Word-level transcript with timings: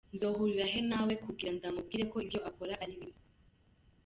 Nzohurira 0.13 0.65
he 0.71 0.79
na 0.89 0.99
we 1.05 1.13
kugira 1.25 1.51
ndamubwire 1.57 2.03
ko 2.11 2.17
ivyo 2.25 2.39
akora 2.49 2.73
ari 2.83 2.93
bibi?. 3.01 3.21